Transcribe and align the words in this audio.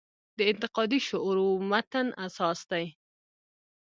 د 0.37 0.39
انتقادي 0.51 0.99
شعور 1.07 1.35
و 1.43 1.49
متن 1.71 2.07
اساس 2.25 2.59
دی. 2.71 2.85